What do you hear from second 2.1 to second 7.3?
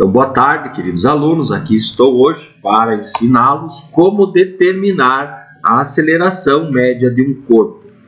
hoje para ensiná-los como determinar a aceleração média de